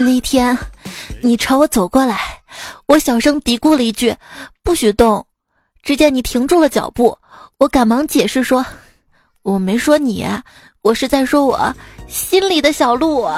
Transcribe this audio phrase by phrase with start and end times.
[0.00, 0.56] 那天，
[1.22, 2.18] 你朝我走过来，
[2.86, 4.14] 我小声嘀咕了一句
[4.62, 5.24] ：“不许动。”
[5.82, 7.16] 只见你停住了脚步，
[7.58, 8.64] 我赶忙解释说
[9.42, 10.26] ：“我没说你，
[10.82, 11.74] 我是在说我
[12.08, 13.28] 心里的小鹿。”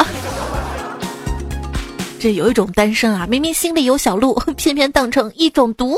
[2.19, 5.97] 这有一种单身啊，明明心里有小鹿，偏偏当成一种毒。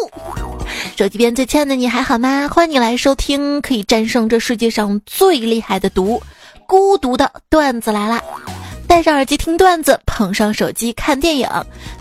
[0.97, 2.49] 手机边最亲爱的你还好吗？
[2.49, 6.21] 欢迎你来收听可以战胜这世界上最厉害的毒——
[6.67, 8.21] 孤独的段子来啦！
[8.89, 11.47] 戴上耳机听段子，捧上手机看电影。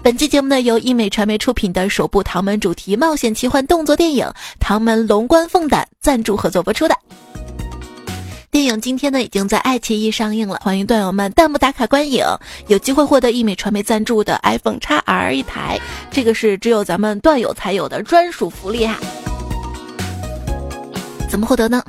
[0.02, 4.26] 本期节目呢，由英美传媒出品的首部唐门主题冒险奇幻动作电影
[4.58, 6.96] 《唐门龙关凤胆》赞助合作播出的。
[8.50, 12.26] 电影今天呢已经在爱奇艺上映了，欢迎段友们弹幕打卡观影，
[12.68, 15.78] 有机会获得一美传媒赞助的 iPhone X R 一台，
[16.10, 18.98] 这个是只有咱们段友才有的专属福利哈。
[21.30, 21.84] 怎么获得呢？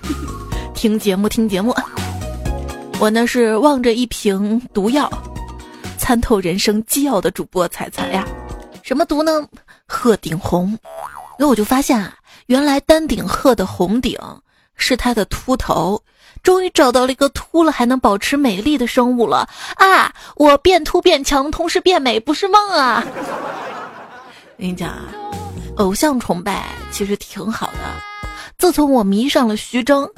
[0.75, 1.73] 听节目，听节目。
[3.01, 5.09] 我呢是望着一瓶毒药，
[5.97, 8.27] 参透人生机要的主播彩彩呀。
[8.83, 9.47] 什么毒呢？
[9.87, 10.77] 鹤顶红。
[11.39, 12.13] 那我就发现啊，
[12.47, 14.19] 原来丹顶鹤的红顶
[14.75, 16.03] 是它的秃头。
[16.43, 20.13] 终于找到了一个秃了还能保持美丽的生物了啊！
[20.37, 23.05] 我变秃变强，同时变美，不是梦啊！
[23.07, 25.05] 我跟你讲啊，
[25.77, 27.79] 偶像崇拜其实挺好的。
[28.57, 30.09] 自从我迷上了徐峥，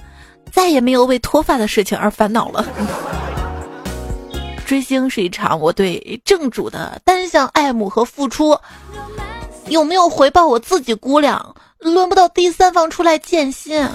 [0.52, 2.64] 再也没有为脱发的事情而烦恼了。
[4.66, 8.56] 追星是一场我对正主的单向爱慕和付出，
[9.66, 11.54] 有没有回报我自己估量？
[11.80, 13.86] 轮不到第三方出来见心。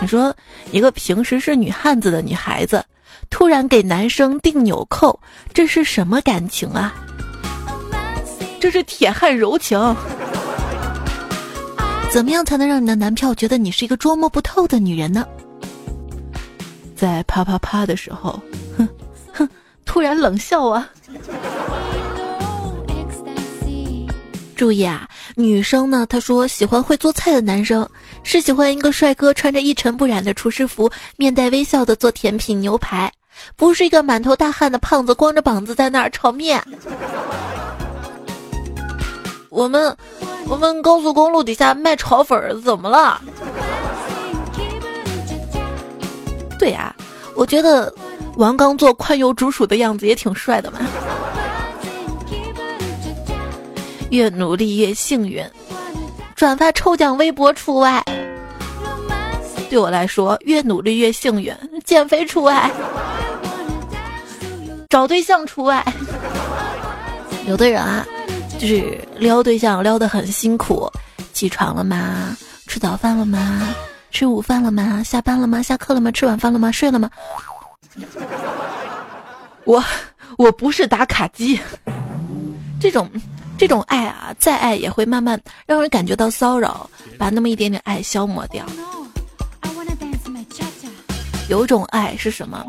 [0.00, 0.34] 你说，
[0.72, 2.84] 一个平时是女汉子的女孩子，
[3.30, 5.18] 突然给男生订纽扣，
[5.54, 6.94] 这是什么感情啊？
[8.60, 9.78] 这是铁汉柔情。
[12.16, 15.26] 怎么样才能让你的男票觉得你是一个捉摸不透的女人呢？
[16.94, 18.40] 在啪啪啪的时候，
[18.74, 18.88] 哼
[19.34, 19.46] 哼，
[19.84, 20.88] 突然冷笑啊！
[24.56, 27.86] 注意啊，女生呢，她说喜欢会做菜的男生，
[28.22, 33.12] 是喜欢一个帅哥穿着一尘不染的厨师服，面带微笑的做甜品牛排，
[33.56, 36.64] 不是一个满头大汗的胖子光着膀子在那儿炒面。
[39.56, 39.96] 我们
[40.46, 43.18] 我们高速公路底下卖炒粉儿怎么了？
[46.58, 46.94] 对呀，
[47.34, 47.90] 我觉得
[48.36, 50.80] 王刚做宽油煮薯的样子也挺帅的嘛。
[54.10, 55.42] 越努力越幸运，
[56.34, 58.04] 转发抽奖微博除外。
[59.70, 62.70] 对我来说，越努力越幸运，减肥除外，
[64.90, 65.82] 找对象除外。
[67.48, 68.06] 有的人啊，
[68.58, 70.90] 就是撩对象撩得很辛苦，
[71.32, 72.36] 起床了吗？
[72.66, 73.74] 吃早饭了吗？
[74.10, 75.02] 吃午饭了吗？
[75.02, 75.62] 下班了吗？
[75.62, 76.10] 下课了吗？
[76.10, 76.72] 吃晚饭了吗？
[76.72, 77.10] 睡了吗？
[79.64, 79.82] 我
[80.38, 81.60] 我不是打卡机，
[82.80, 83.10] 这种。
[83.58, 88.66] 这种爱啊，再爱也会慢慢让人感觉到骚扰，把那么一点点爱消磨掉。
[91.48, 92.62] 有种爱是什么？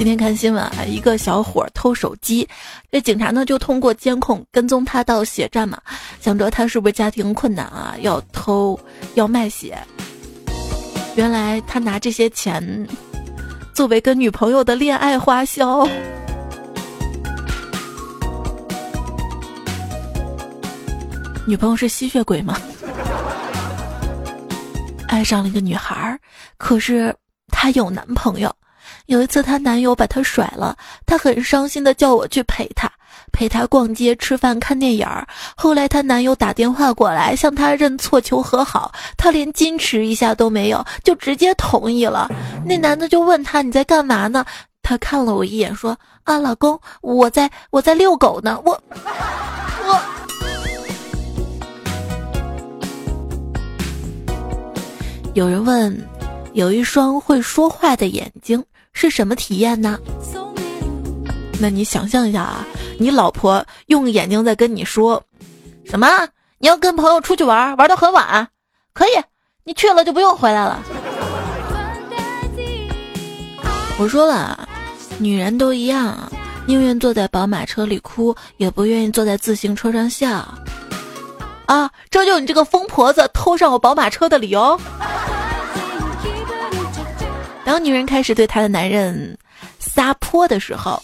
[0.00, 2.48] 今天看新闻啊，一个小伙偷手机，
[2.90, 5.78] 这警察呢就通过监控跟踪他到血站嘛，
[6.22, 8.80] 想着他是不是家庭困难啊，要偷
[9.12, 9.78] 要卖血。
[11.16, 12.88] 原来他拿这些钱
[13.74, 15.86] 作为跟女朋友的恋爱花销。
[21.46, 22.58] 女朋友是吸血鬼吗？
[25.08, 26.18] 爱上了一个女孩，
[26.56, 27.14] 可是
[27.48, 28.50] 她有男朋友。
[29.10, 32.88] 有一次，她男友把她甩了，她很伤心的叫我去陪她，
[33.32, 35.26] 陪她逛街、吃饭、看电影儿。
[35.56, 42.28] 后来，她男友打电话过来向她认错、求和好，她连矜持一下都没有，就直接同意了。
[42.64, 44.44] 那男的就问她：“你在干嘛呢？”
[44.80, 48.80] 她看了我一眼，说：“啊，老公，我在我在遛狗呢。”我
[49.88, 50.00] 我。
[55.34, 56.00] 有人问，
[56.52, 59.98] 有一双会说话的眼睛是什么体验呢？
[61.60, 62.64] 那你想象一下啊，
[62.98, 65.22] 你老婆用眼睛在跟你说，
[65.84, 66.08] 什么？
[66.58, 68.48] 你要跟朋友出去玩，玩到很晚，
[68.92, 69.10] 可以，
[69.64, 70.82] 你去了就不用回来了。
[73.98, 74.68] 我说了，
[75.18, 76.30] 女人都一样，
[76.66, 80.46] 宁愿坐在宝马车里哭，也不愿意坐在自行车上笑。
[81.66, 84.78] 啊，这就你这个疯婆子偷上我宝马车的理由。
[87.64, 89.38] 当女人开始对她的男人
[89.78, 91.02] 撒泼的时候，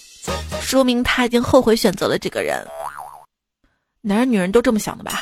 [0.60, 2.66] 说明她已经后悔选择了这个人。
[4.00, 5.20] 男人女人都这么想的吧？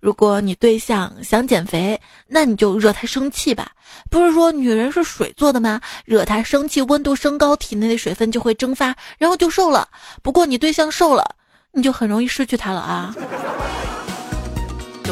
[0.00, 3.70] 如果你对象想减肥，那你就惹他生气吧。
[4.10, 5.80] 不是说女人是水做的吗？
[6.04, 9.88] 惹他生气，温度升高，体内的水分就会蒸发，然后就瘦了。
[10.20, 11.36] 不过你对象瘦了，
[11.70, 13.14] 你就很容易失去他了啊。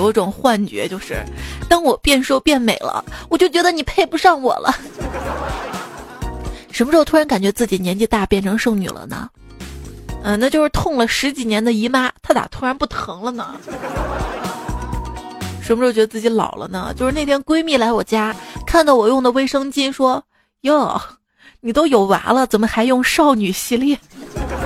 [0.02, 1.23] 有种幻觉，就是
[1.69, 4.75] 当我变瘦变美了，我就觉得你配不上我了。
[6.73, 9.29] 什么时候突然感觉自己年纪大变成剩女了呢？
[10.23, 13.56] 嗯，那就是痛了十几年的姨妈，她咋突然不疼了呢？
[15.62, 16.93] 什么时候觉得自己老了呢？
[16.96, 18.35] 就是那天闺蜜来我家，
[18.67, 20.23] 看到我用的卫生巾，说
[20.62, 21.00] ：“哟，
[21.61, 23.99] 你都有娃了，怎么还用少女系列？”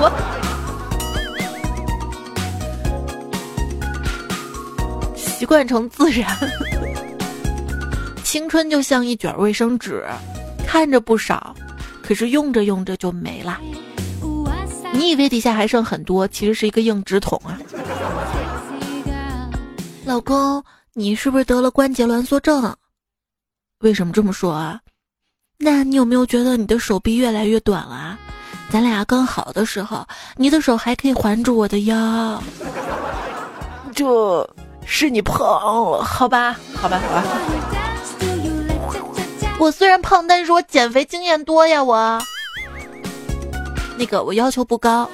[0.00, 0.10] 我
[5.44, 6.26] 习惯成自然。
[8.22, 10.02] 青春就像一卷卫生纸，
[10.66, 11.54] 看着不少，
[12.02, 13.60] 可是用着用着就没了。
[14.94, 17.60] 你以为底下还剩很多，其实是一个硬纸筒啊！
[20.06, 20.64] 老公。
[20.94, 22.74] 你是不是得了关节挛缩症？
[23.80, 24.80] 为什么这么说啊？
[25.58, 28.18] 那你有没有觉得你的手臂越来越短了？
[28.70, 30.06] 咱俩刚好的时候，
[30.36, 32.42] 你的手还可以环住我的腰。
[33.94, 34.48] 这
[34.86, 35.38] 是你胖
[35.90, 36.56] 了，好吧？
[36.74, 37.24] 好吧，好吧。
[39.58, 42.20] 我虽然胖，但是我减肥经验多呀，我。
[43.96, 45.08] 那个我要求不高，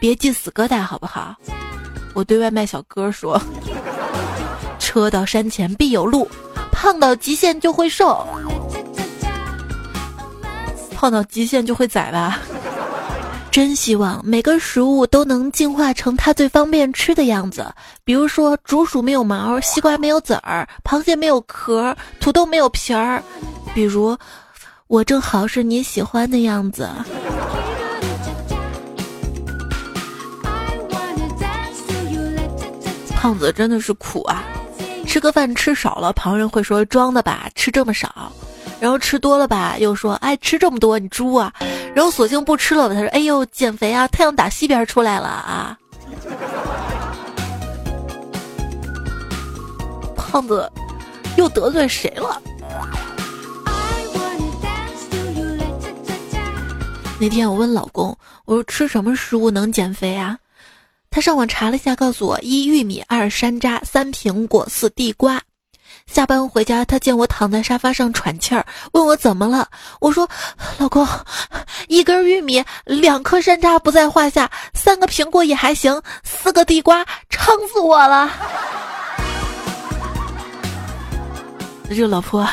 [0.00, 1.34] 别系死疙瘩，好不好？
[2.14, 3.40] 我对外卖小哥说。
[4.78, 6.28] 车到山前必有路，
[6.72, 8.26] 胖到极限就会瘦，
[10.94, 12.40] 胖到极限就会宰吧。
[13.56, 17.66] 真希望每个食物都能进化成它最方便吃的样子，
[18.04, 23.22] 比如说竹鼠没有毛，西瓜没有籽儿，螃蟹没有壳，土豆没有皮儿。
[23.74, 24.14] 比如，
[24.88, 26.86] 我正好是你喜欢的样子。
[33.08, 34.44] 胖子真的是苦啊！
[35.06, 38.30] 吃个饭吃少了，旁人会说装的吧，吃这么少；
[38.78, 41.50] 然后吃多了吧，又说哎吃这么多你猪啊；
[41.94, 45.78] 然后索性不吃了吧，他说哎呦减肥啊，太阳打西边出来了啊。
[50.14, 50.70] 胖子
[51.36, 52.42] 又得罪谁了？
[57.18, 58.14] 那天我问老公，
[58.44, 60.38] 我说吃什么食物能减肥啊？
[61.10, 65.40] 他上网查了一下，告诉我：一玉米，二山楂，三苹果，四地瓜。
[66.10, 69.68] 下班回家，他见我躺在沙发上喘气儿，问我怎么了。
[70.00, 70.26] 我说
[70.78, 71.06] ：“老公，
[71.88, 78.30] 一根玉米，两颗山楂不在话下，三个苹果也还行，四个地瓜撑死我了。”
[81.90, 82.48] 这个老婆，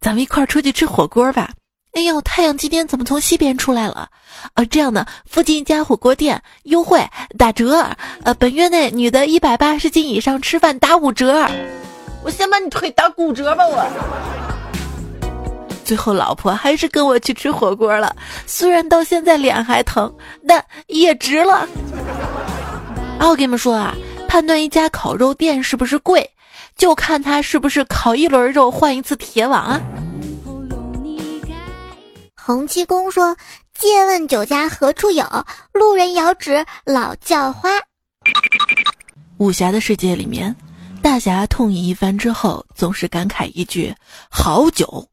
[0.00, 1.50] 咱们一块儿出去吃火锅吧。
[1.94, 4.08] 哎呦，太阳今天怎么从西边出来了？
[4.54, 7.08] 啊，这样的，附近一家火锅店优惠
[7.38, 7.86] 打折，
[8.24, 11.48] 呃，本月内女的一百八十斤以上吃饭打五折。
[12.24, 13.84] 我先把你腿打骨折吧，我。
[15.84, 18.14] 最后老婆还是跟我去吃火锅了，
[18.46, 20.12] 虽然到现在脸还疼，
[20.46, 21.68] 但也值了。
[23.18, 23.94] 啊，我跟你们说啊，
[24.28, 26.30] 判断一家烤肉店是不是贵，
[26.76, 29.80] 就看他是不是烤一轮肉换一次铁网啊。
[32.44, 33.36] 洪七公说
[33.78, 35.24] ：“借问酒家何处有？
[35.72, 37.70] 路人遥指老叫花。”
[39.38, 40.54] 武侠的世界里面，
[41.02, 43.94] 大侠痛饮一番之后，总是感慨一句
[44.30, 45.08] ：“好酒。”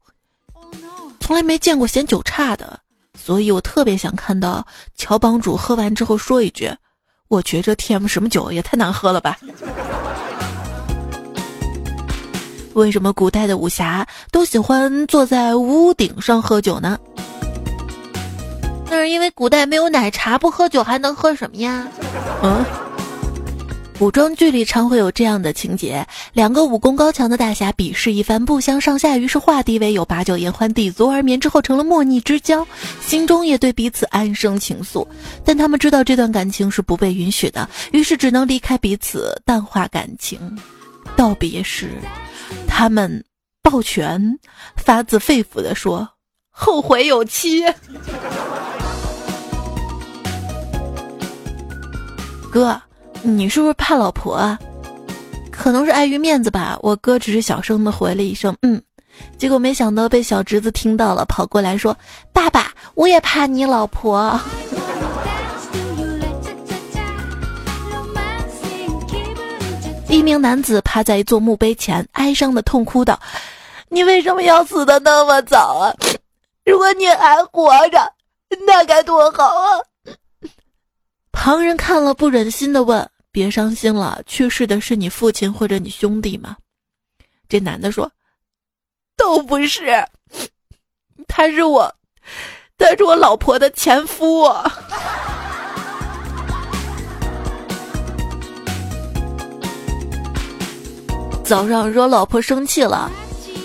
[1.20, 2.78] 从来没见过嫌酒差的，
[3.18, 4.64] 所以我特别想看到
[4.96, 6.72] 乔帮主喝完之后说一句
[7.28, 9.36] ：“我觉着 T M 什么酒也太难喝了吧。”
[12.74, 16.98] 为什么古代的武侠都喜欢坐在屋顶上喝酒呢？
[18.88, 21.86] 那是因为古代没有奶茶，不喝酒还能喝什么呀？
[22.42, 22.64] 嗯，
[24.00, 32.66] 古装剧里常会有这样的情节：两个武功高强的大侠比试一番，不相上下，于是化敌为友，把酒言欢，抵足而眠，之后成了莫逆之交，
[33.02, 35.06] 心中也对彼此暗生情愫。
[35.44, 40.40] 但他们知道这段感情是不被允许的，于是只能离开彼此，淡化感情。
[41.14, 41.90] 道别时，
[42.66, 43.22] 他们
[43.62, 44.38] 抱拳，
[44.76, 46.08] 发自肺腑地说
[46.50, 47.62] ：“后会有期。”
[52.50, 52.80] 哥，
[53.22, 54.58] 你是不是怕老婆啊？
[55.50, 56.78] 可能是碍于面子吧。
[56.80, 58.80] 我哥只是小声的回了一声“嗯”，
[59.36, 61.94] 结果没想到被小侄子听到了，跑过来说
[62.32, 64.40] ：“爸爸，我也怕你老婆。”
[70.08, 73.20] 一名男子趴在一座墓碑前，哀伤的痛哭道
[73.90, 75.92] ：“你为什么要死的那么早啊？
[76.64, 78.12] 如果你还活着，
[78.66, 79.78] 那该多好啊！”
[81.32, 86.56] 旁人看了不忍心的问：“别伤心了，去世的是你父亲或者你兄弟吗？”
[87.48, 88.10] 这男的说
[89.16, 90.04] ：“都不是，
[91.26, 91.94] 他是我，
[92.76, 94.44] 他是我老婆的前夫。”
[101.44, 103.10] 早上惹老婆生气了，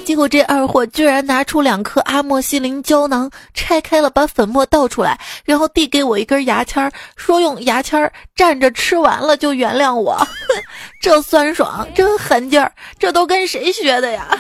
[0.06, 10.16] 结果这二货居然拿出两颗阿莫西林胶囊，拆开了把粉末倒出来，然后递给我一根牙签，说用牙签蘸着吃完了就原谅我。
[11.02, 14.38] 这酸爽，这狠劲儿，这都跟谁学的呀？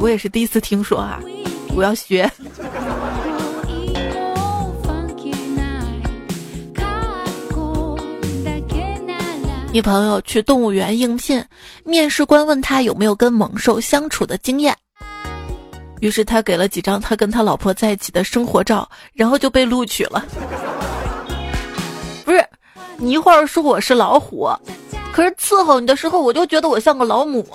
[0.00, 1.20] 我也是第一次听说啊，
[1.76, 2.28] 我要学。
[9.70, 11.44] 一朋友去动物园应聘，
[11.84, 14.74] 面试官问他有没有跟猛兽相处的经验，
[16.00, 20.24] 于是他给了几张他跟他老婆在一起的生活照，然后就被录取了。
[22.24, 22.42] 不是，
[22.96, 24.48] 你一会儿说我是老虎，
[25.12, 27.46] 可是伺候你的时候，我就觉得我像个老母。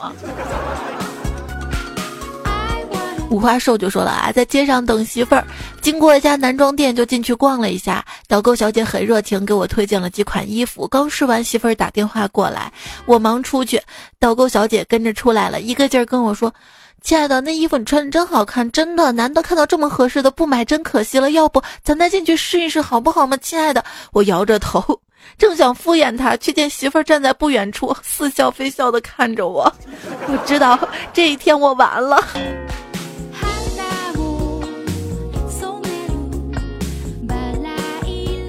[3.33, 5.43] 五花兽就说了啊，在街上等媳妇儿，
[5.81, 10.87] 经过一家男装店就进去逛了一下，导购小姐很热情，给我推荐了几款衣服。
[10.87, 12.71] 刚试完，媳妇儿打电话过来，
[13.07, 13.81] 我忙出去，
[14.19, 16.53] 导购小姐跟着出来了，一个劲儿跟我说
[17.01, 21.31] ：“亲爱的，那衣服你穿的真好看，真的，难得看到这么合适的，不买真可惜了。
[21.31, 25.01] 要不咱再进去试一试好不好嘛，亲爱的？”我摇着头，
[25.39, 29.73] 正想敷衍他，却见媳妇儿站在不远处，似笑非笑的看着我。
[30.29, 30.77] 我知道
[31.11, 32.23] 这一天我完了。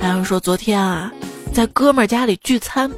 [0.04, 1.10] 还有说昨天啊，
[1.50, 2.92] 在哥们儿家里聚餐，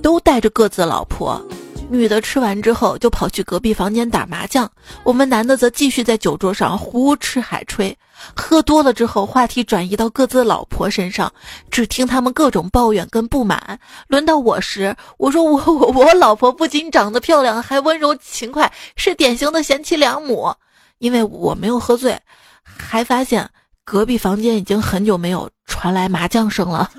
[0.00, 1.44] 都带着各自老婆，
[1.90, 4.70] 女的吃完之后就跑去隔壁房间打麻将，
[5.02, 7.98] 我们男的则继续在酒桌上胡吃海吹。
[8.36, 11.32] 喝多了之后，话题转移到各自老婆身上，
[11.68, 13.80] 只听他们各种抱怨跟不满。
[14.06, 20.54] 轮到我时，我说我我我老婆不仅长得漂亮，还温柔勤快，是典型的贤妻良母。
[20.98, 22.16] 因为我没有喝醉，
[22.62, 23.50] 还发现。
[23.86, 26.90] 隔壁房间已经很久没有传来麻将声了，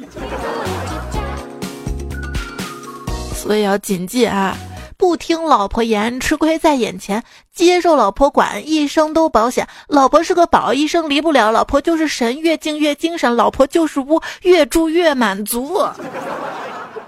[3.36, 4.56] 所以要谨记啊！
[4.96, 7.20] 不听老婆言，吃亏在眼前；
[7.54, 9.68] 接受老婆管，一生都保险。
[9.90, 15.86] 老婆是个宝，一生离不了；老婆就是神，越敬越精神；老婆就是巫，越住越满足。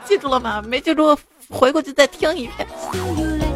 [0.03, 0.61] 记住了吗？
[0.67, 1.17] 没记住，
[1.49, 3.48] 回过去再听一遍。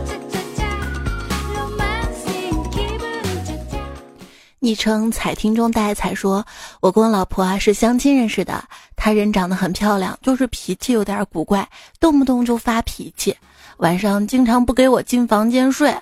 [4.63, 6.45] 昵称彩听中带彩说
[6.79, 8.63] ：“我跟我老婆啊是相亲认识的，
[8.95, 11.67] 她人长得很漂亮，就是脾气有点古怪，
[11.99, 13.35] 动不动就发脾气，
[13.79, 15.93] 晚上经常不给我进房间睡，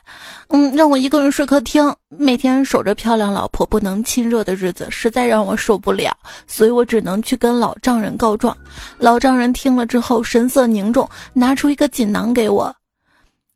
[0.49, 6.15] 嗯，让我一个人睡客厅，每天守着漂亮老婆不能亲热的日子，实在让我受不了，
[6.45, 8.55] 所以我只能去跟老丈人告状。
[8.99, 12.71] 老丈人听了之后神色凝重，拿出一个锦囊给我，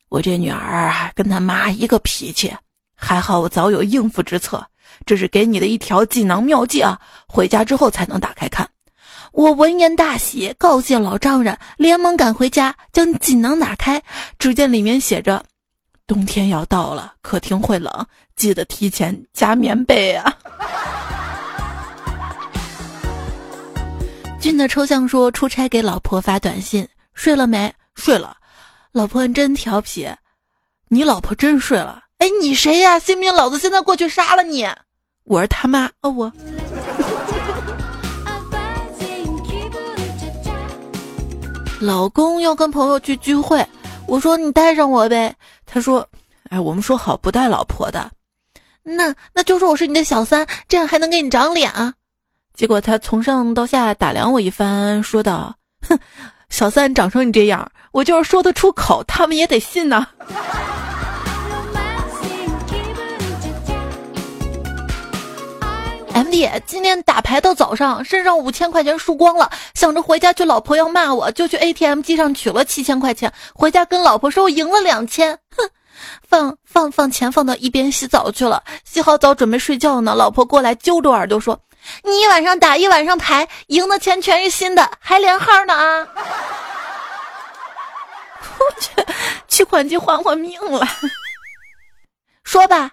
[0.10, 2.52] 我这女儿啊跟她妈一个脾气，
[2.96, 4.66] 还好我早有应付之策。”
[5.06, 7.00] 这是给你的一条锦囊妙计啊！
[7.28, 8.68] 回家之后才能打开看。
[9.32, 14.02] 我闻言大喜，告诫老丈人，连忙赶回家，将锦囊打开，
[14.40, 15.44] 只见里面写着
[16.08, 20.34] ：“冬天要到了，客厅会冷，记得提前加棉被啊。
[24.40, 27.74] ”俊的抽象说：“出差给老婆发短信，睡了没？
[27.96, 28.38] 睡了。
[28.94, 30.08] 老婆真调皮，
[30.88, 32.04] 你老婆真睡了。
[32.20, 32.98] 哎，你谁呀？
[32.98, 34.66] 信不信老子现在过去杀了你？”
[35.26, 36.32] 我是他妈哦，我
[41.82, 43.66] 老公要跟朋友去聚会，
[44.08, 45.36] 我说你带上我呗。
[45.66, 46.08] 他说
[46.50, 48.10] ：“哎，我们说好不带老婆的。”
[48.84, 51.94] 那那就说我是你的小三，这样还能给你长脸啊？
[52.54, 55.56] 结果他从上到下打量我一番，说道
[55.90, 55.98] ：“哼，
[56.50, 60.08] 小三长成你这样，我就是说得出口，他们也得信呐。
[66.16, 75.70] ”M D，今天打牌到早上，身上五千块钱输光了，想着回家去，老婆要骂我，就去 A T M 机上取了七千块钱，回家跟老婆说我赢了两千，哼，
[76.26, 81.60] 放放放钱放到一边洗澡去了，洗好澡准备睡觉呢，老婆过来揪着耳朵说
[82.04, 86.08] ：“你一晚上打一晚上牌，赢的钱全是新的，还连号呢啊！”
[88.58, 88.90] 我去，
[89.50, 90.88] 取款机还我命了，
[92.46, 92.92] 说吧，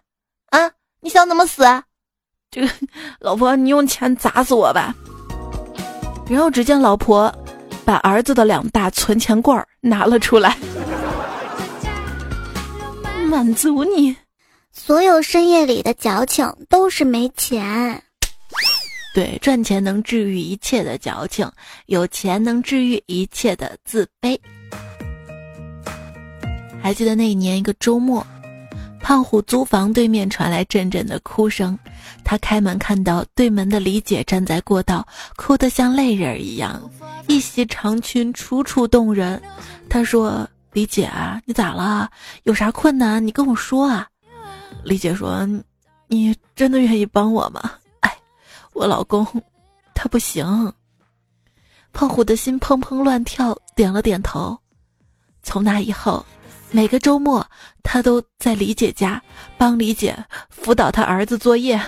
[0.51, 1.63] 啊，你想怎么死？
[2.53, 2.71] 这个
[3.19, 4.95] 老婆，你用钱砸死我吧！
[6.29, 7.35] 然后只见老婆
[7.83, 10.55] 把儿子的两大存钱罐拿了出来，
[13.31, 14.15] 满足你。
[14.71, 18.03] 所有深夜里的矫情都是没钱。
[19.15, 21.51] 对，赚钱能治愈一切的矫情，
[21.87, 24.39] 有钱能治愈一切的自卑。
[26.83, 28.27] 还记得那一年一个周末，
[29.03, 31.77] 胖虎租房对面传来阵阵的哭声，
[32.25, 35.07] 他开门看到对门的李姐站在过道，
[35.37, 36.81] 哭得像泪人一样，
[37.27, 39.43] 一袭长裙楚楚动人。
[39.91, 42.09] 他说：“李姐啊，你咋了？
[42.45, 44.07] 有啥困难你跟我说啊。”
[44.85, 45.47] 李姐说
[46.07, 48.17] ：“你真的愿意帮我吗？”哎
[48.73, 49.27] 我老公，
[49.95, 50.73] 他不行。
[51.93, 54.57] 胖虎的心砰砰乱跳，点了点头。
[55.43, 56.25] 从那以后，
[56.75, 57.47] 每个周末
[57.83, 59.21] 他都在李姐家
[59.59, 60.17] 帮李姐
[60.49, 61.79] 辅导他儿子作业。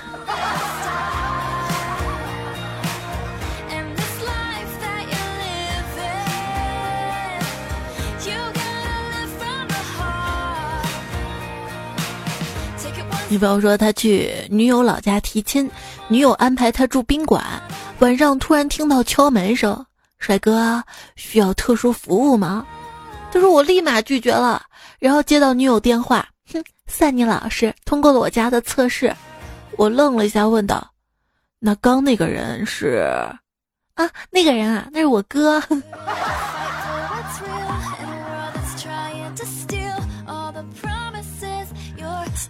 [13.30, 15.68] 女朋友说他去女友老家提亲，
[16.08, 17.42] 女友安排他住宾馆。
[18.00, 19.84] 晚上突然听到敲门声，
[20.18, 20.84] 帅哥
[21.16, 22.66] 需要特殊服务吗？
[23.32, 24.62] 他说我立马拒绝了，
[25.04, 29.14] 然后接到女友电话，哼，赛尼老师通过了我家的测试。
[29.76, 30.92] 我愣了一下，问道
[31.60, 33.04] ：“那刚那个人是？
[33.96, 35.62] 啊，那个人啊，那是我哥。”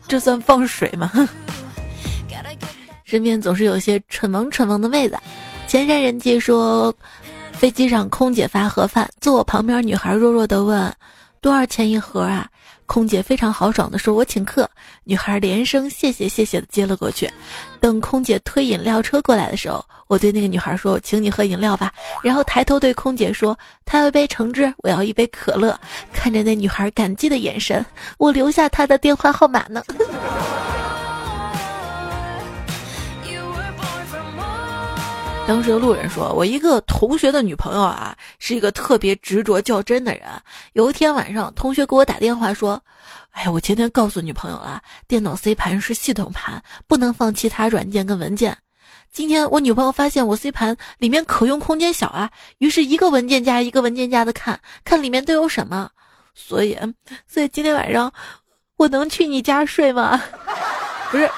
[0.07, 1.11] 这算放水吗？
[3.03, 5.19] 身边总是有些蠢萌蠢萌的妹子。
[5.67, 6.95] 前山人杰说，
[7.51, 10.95] 飞机上空姐发盒饭，坐我旁边女孩弱弱的问
[11.45, 12.49] ：“多少钱一盒啊？”
[12.87, 14.69] 空姐非常豪爽的说：“我请客。”
[15.05, 17.31] 女孩连声谢谢谢谢的接了过去。
[17.81, 25.79] 等空姐推饮料车过来的时候，我对那个女孩说：“我请你喝饮料吧。”然后抬头对空姐说：“她要一杯橙汁，我要一杯可乐。”
[26.13, 27.85] 看着那女孩感激的眼神，
[28.19, 29.83] 我留下她的电话号码呢。
[35.47, 40.23] 当时的路人说：“我一个同学的女朋友啊，是一个特别执着较真的人。
[40.73, 42.83] 有一天晚上，同学给我打电话说
[43.33, 48.57] ：‘哎，我前天告诉女朋友了，电脑 C 盘是系统盘，不能放其他软件跟文件。’
[49.13, 55.91] 今天我女朋友发现我 C 盘里面可用空间小啊，于是一个文件夹一个文件夹的看，看里面都有什么。
[56.35, 56.77] 所以，
[57.29, 58.11] 所以今天晚上
[58.79, 60.21] 我能去你家睡吗？
[61.13, 61.31] 不是。”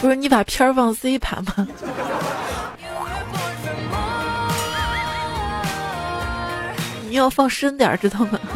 [0.00, 1.66] 不是你把片儿放 C 盘吗？
[7.08, 8.38] 你要放深点儿，知道吗？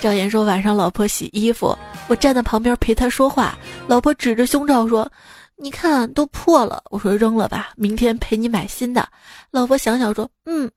[0.00, 3.56] 赵岩说晚上老婆洗衣服，我站在旁边陪她说话。
[3.86, 5.08] 老婆指着胸罩说
[5.56, 9.08] ：“你看都破了。”我说：“扔了吧，明天陪你买新的。”
[9.52, 10.68] 老婆想想说：“嗯，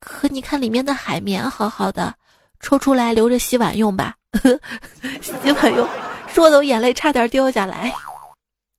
[0.00, 2.12] 可你看里面的海绵好好的，
[2.60, 4.14] 抽出来留着洗碗用吧。”
[5.20, 5.88] 洗碗用，
[6.28, 7.92] 说的我眼泪差点掉下来。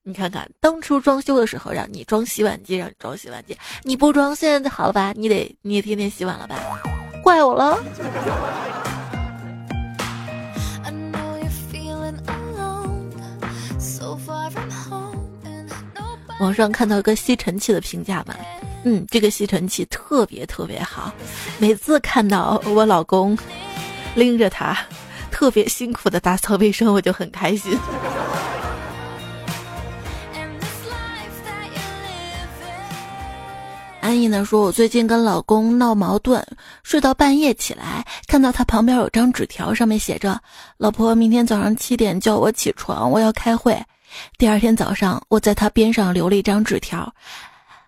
[0.04, 5.12] 你看看，当初装修的时候让你装洗碗机，让你装洗碗机，你不装，现在好了吧？
[5.14, 6.56] 你得你也天天洗碗了吧？
[7.22, 7.78] 怪我了。
[16.40, 18.34] 网上看到一个吸尘器的评价嘛，
[18.84, 21.12] 嗯，这个吸尘器特别特别好，
[21.58, 23.36] 每次看到我老公
[24.14, 24.78] 拎着它。
[25.30, 27.78] 特别辛苦的打扫卫生，我就很开心。
[34.00, 36.42] 安逸呢说：“我最近跟老公闹矛盾，
[36.82, 40.40] 睡到半夜起来，看到他旁边有张纸条，上面写着
[40.78, 43.78] ‘老婆，明天早上七点叫我起床，我要开会’。
[44.38, 47.12] 第二天早上，我在他边上留了一张纸条：‘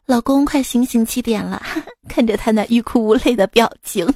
[0.05, 1.63] 老公，快醒醒，七点了。
[2.07, 4.07] ’看着他那欲哭无泪的表情。”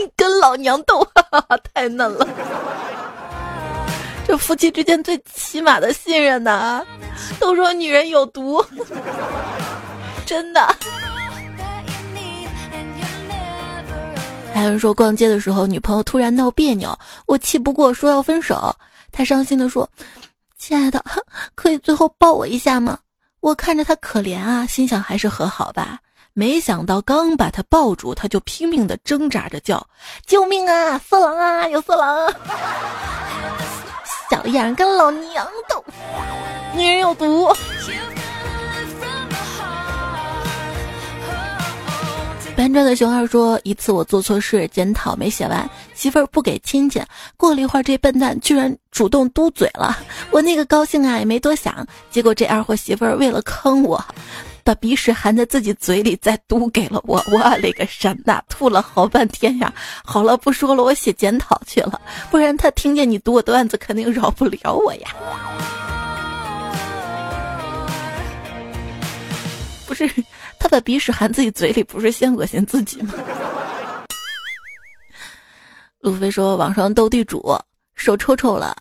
[0.16, 1.06] 跟老娘斗，
[1.74, 2.26] 太嫩了！
[4.26, 6.84] 这夫妻之间最起码的信任呢？
[7.40, 8.64] 都说女人有毒，
[10.26, 10.60] 真的。
[14.54, 18.74] 还有人说逛街的时候，女朋友突然闹别扭，我气不过，说要分手。
[19.12, 19.88] 他伤心的说
[20.58, 21.02] ：“亲爱的，
[21.54, 22.98] 可以最后抱我一下吗？”
[23.40, 25.98] 我看着他可怜啊，心想还是和好吧。
[26.38, 29.84] 没想到刚把他抱住，他就拼命的挣扎着叫
[30.24, 30.96] ：“救命啊！
[30.96, 31.66] 色狼啊！
[31.66, 32.32] 有色狼！”！
[34.30, 35.84] 小样，跟老娘斗，
[36.76, 37.52] 女人有毒。
[42.54, 47.02] 搬砖的熊二说：“一次我做错事，检讨没写完，媳妇儿不给亲戚。
[47.36, 49.98] 过了一会儿，这笨蛋居然主动嘟嘴了，
[50.30, 51.84] 我那个高兴啊，也没多想。
[52.12, 54.00] 结果这二货媳妇儿为了坑我。”
[54.68, 58.38] 把鼻屎含在自己嘴里再嘟给了我，我勒个山呐！
[58.50, 59.72] 吐了好半天呀！
[60.04, 61.98] 好了，不说了，我写检讨去了，
[62.30, 65.08] 不然他听见你读我段子，肯定饶不了我呀。
[69.86, 70.06] 不是，
[70.60, 73.14] 他把鼻屎含自己嘴里，不是先恶心自己吗？
[76.00, 77.58] 路飞说：“网上斗地主，
[77.94, 78.76] 手抽抽了。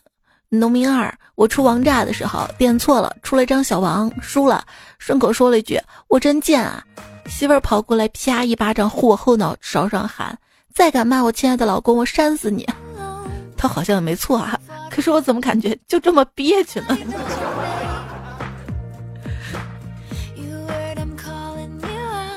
[0.49, 4.63] 农民二，我出王炸的时候点错了，出了一张小王，输了。
[4.97, 6.81] 顺口说了一句：我真贱啊！
[7.27, 10.37] 媳妇儿跑过来，啪一巴掌呼我后脑勺上，喊：
[10.73, 12.65] 再敢骂我亲爱的老公，我扇死你！
[13.57, 14.57] 他好像也没错啊，
[14.89, 16.97] 可是我怎么感觉就这么憋屈呢？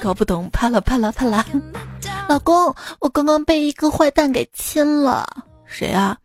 [0.02, 1.44] 搞不懂，啪啦啪啦啪啦。”
[2.28, 5.28] 老公，我刚刚被一个坏蛋给亲了。
[5.64, 6.16] 谁啊？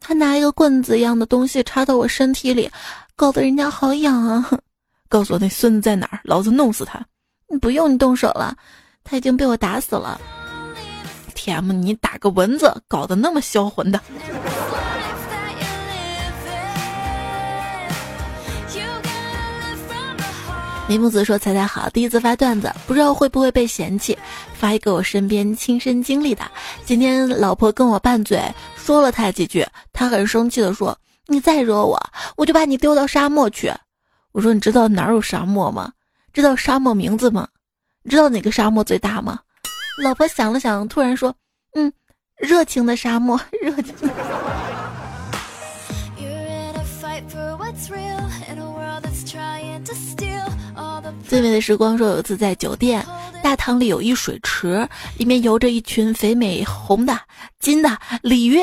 [0.00, 2.68] 他拿一个棍子一样的东西插到我身体里，
[3.14, 4.50] 搞得人家好痒啊！
[5.08, 7.04] 告诉我那孙子在哪儿，老子弄死他！
[7.48, 8.56] 你不用你动手了，
[9.04, 10.20] 他已经被我打死了。
[11.34, 14.00] T.M.，你打个蚊子，搞得那么销魂的。
[20.90, 24.18] 林木子说：“猜猜好，第一次发段子，不知道会不会被嫌弃。
[24.52, 26.42] 发一个我身边亲身经历的。
[26.84, 28.42] 今天老婆跟我拌嘴，
[28.74, 30.98] 说了他几句，他很生气的说
[31.28, 31.96] ：‘你再惹我，
[32.36, 33.72] 我就把你丢到沙漠去。’
[34.34, 35.92] 我说：‘你知道哪儿有沙漠吗？
[36.32, 37.46] 知道沙漠名字吗？
[38.02, 39.38] 你知道哪个沙漠最大吗？’
[40.02, 41.32] 老婆想了想，突然说
[41.78, 41.92] ：‘嗯，
[42.36, 43.94] 热情的沙漠，热情。’”
[51.30, 53.06] 最美的时光说，有一次在酒店
[53.40, 54.84] 大堂里有一水池，
[55.16, 57.16] 里面游着一群肥美红的、
[57.60, 58.58] 金的鲤鱼，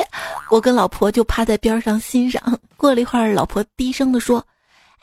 [0.50, 2.60] 我跟老婆就趴在边上欣赏。
[2.76, 4.44] 过了一会儿，老婆低声的说：“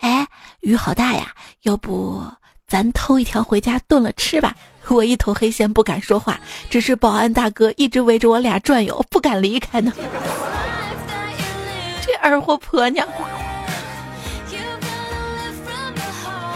[0.01, 0.27] 哎，
[0.59, 2.23] 鱼好大呀，要不
[2.67, 4.55] 咱偷一条回家炖了吃吧？”
[4.89, 9.91] 我一头黑线，不敢说话，只是保安大哥一直围着我俩转悠，不敢离开呢。
[12.05, 13.07] 这二货婆娘。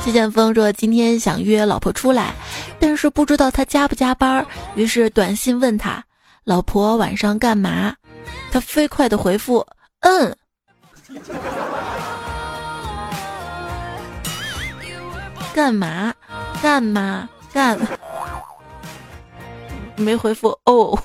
[0.02, 2.34] 谢剑锋说：“今天想约老婆出来，
[2.80, 6.04] 但是不知道她加不加班，于是短信问他：
[6.46, 7.94] 老婆晚上干嘛？
[8.52, 9.66] 他飞快的回复：
[10.00, 10.36] 嗯。
[15.54, 16.14] 干嘛？
[16.62, 17.30] 干嘛？
[17.54, 17.78] 干？
[19.96, 20.98] 没回复哦。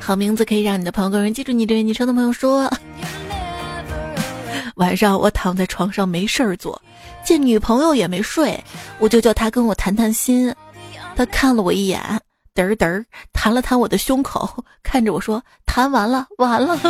[0.00, 1.64] 好名字可以让你的朋友、个人记住你。
[1.66, 2.68] 这位昵称的朋友说。”
[4.74, 6.80] 晚上我躺在床上没事儿做，
[7.24, 8.62] 见女朋友也没睡，
[8.98, 10.52] 我就叫她跟我谈谈心。
[11.14, 12.00] 她看了我一眼，
[12.54, 16.76] 嘚儿嘚儿弹了弹我的胸口，看着我说：“弹完了，完了。”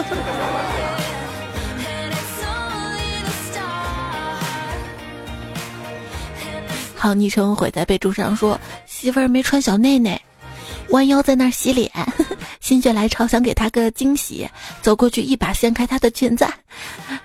[6.97, 10.19] 好昵称毁在备注上说：“媳妇儿没穿小内内。”
[10.91, 11.91] 弯腰在那儿洗脸，
[12.61, 14.49] 心血来潮想给他个惊喜，
[14.83, 16.47] 走过去一把掀开他的裙子，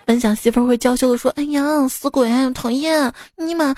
[0.06, 3.76] 本想媳妇儿会娇羞的说：“哎呀，死鬼，讨厌你妈！”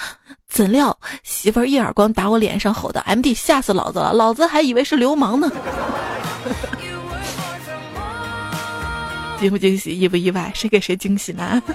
[0.47, 4.13] 怎料媳妇儿一耳光打我脸上，吼道：“M D，吓死老子了！
[4.13, 5.49] 老子还以为是流氓呢。
[9.39, 10.51] ”惊不惊喜，意不意外？
[10.53, 11.61] 谁给谁惊喜呢？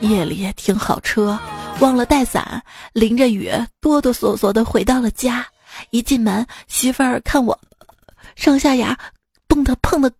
[0.00, 1.38] 夜里停好车。
[1.80, 2.62] 忘了带伞，
[2.94, 5.46] 淋着雨，哆哆嗦嗦的回到了家。
[5.90, 7.58] 一进门，媳妇儿看我，
[8.34, 8.98] 上下牙
[9.46, 10.10] 蹦的碰的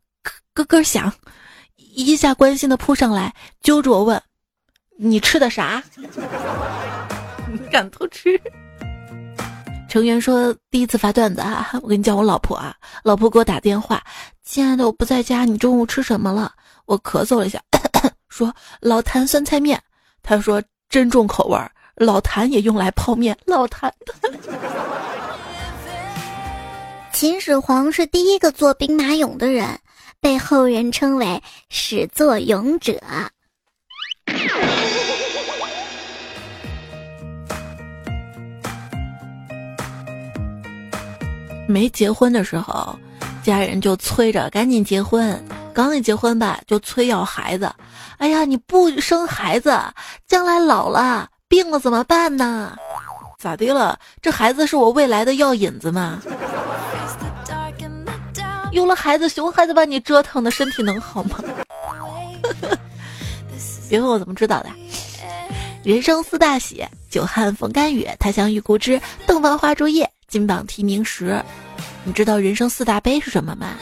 [0.52, 1.10] 咯咯响，
[1.76, 4.22] 一下关心的扑上来，揪住我问
[4.98, 5.82] ：“你吃的啥？
[7.50, 8.38] 你敢偷吃？”
[9.88, 14.04] 成员说：“第一次发段子啊，我跟你讲，我老婆啊，老婆给我打电话，
[14.44, 16.52] 亲爱的，我不在家，你中午吃什么了？”
[16.84, 17.62] 我咳嗽了一下，
[18.28, 19.82] 说：“老坛酸菜面。”
[20.22, 20.62] 他说。
[20.88, 23.36] 真重口味儿，老坛也用来泡面。
[23.44, 23.92] 老坛，
[27.12, 29.78] 秦始皇是第一个做兵马俑的人，
[30.20, 32.98] 被后人称为始作俑者。
[41.68, 42.96] 没结婚的时候，
[43.42, 45.44] 家人就催着赶紧结婚。
[45.76, 47.70] 刚一结婚吧，就催要孩子。
[48.16, 49.78] 哎呀，你不生孩子，
[50.26, 52.74] 将来老了病了怎么办呢？
[53.38, 53.98] 咋的了？
[54.22, 56.22] 这孩子是我未来的药引子吗？
[58.72, 61.38] 有了孩子，熊孩子把你折腾的身体能好吗？
[63.90, 64.70] 别问我怎么知道的。
[65.84, 71.38] 人生四大喜：久旱逢甘雨，檀香遇故知，洞房花烛夜，金榜题名时。
[72.02, 73.74] 你知道人生四大悲是什么吗？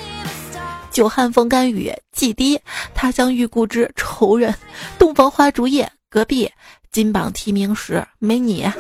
[0.95, 2.61] 久旱逢甘雨，季低
[2.95, 4.55] 他乡遇故知，仇人
[4.97, 6.49] 洞房花烛夜，隔壁
[6.93, 8.71] 金榜题名时没你。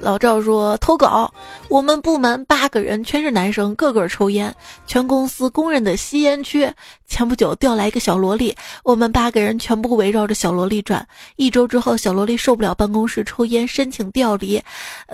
[0.00, 1.32] 老赵说投稿，
[1.70, 4.54] 我们部门八个人全是男生，个个抽烟，
[4.86, 6.70] 全公司公认的吸烟区。
[7.10, 11.06] 前不久调来一个小萝莉，我们八个人全部围绕着小萝莉转。
[11.34, 14.62] 一周之后，小萝莉受不了办公室抽烟，申请调离。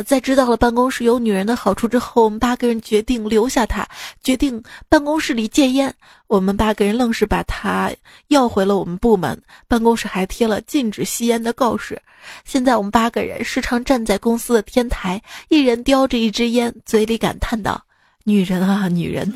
[0.04, 3.88] 在知道了办公室有女人的好处之后，我们八个人决定留下她，
[4.22, 5.92] 决定办公室里戒烟。
[6.26, 7.90] 我们八个人愣是把她
[8.28, 12.00] 要回了我们部门，办公室还贴了禁止吸烟的告示。
[12.44, 17.82] 现在我们八个人时常站在公司的天台，一人叼着一支烟，嘴里感叹道
[18.24, 19.32] ：“女人啊，女人。”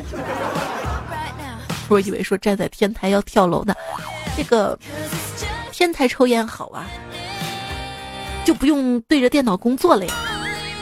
[1.90, 3.74] 我以为说站在天台要跳楼呢。
[4.36, 4.78] 这个
[5.72, 6.86] 天台抽烟好啊，
[8.44, 10.14] 就不用对着电脑工作了呀。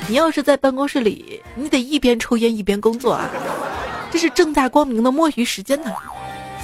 [0.07, 3.29] 你要是在办公室里，你得一边抽烟一边工作啊，
[4.11, 5.93] 这是正大光明的摸鱼时间呢。